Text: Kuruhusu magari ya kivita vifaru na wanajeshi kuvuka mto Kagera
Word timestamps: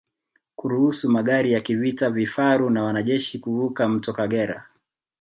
Kuruhusu 0.55 1.09
magari 1.13 1.51
ya 1.53 1.59
kivita 1.59 2.09
vifaru 2.09 2.69
na 2.69 2.83
wanajeshi 2.83 3.39
kuvuka 3.39 3.87
mto 3.89 4.13
Kagera 4.13 4.65